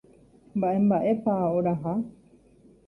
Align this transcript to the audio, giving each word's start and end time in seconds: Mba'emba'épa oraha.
Mba'emba'épa 0.57 1.35
oraha. 1.57 1.93